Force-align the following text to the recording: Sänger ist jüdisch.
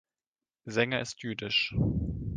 Sänger 0.65 0.99
ist 0.99 1.21
jüdisch. 1.21 1.75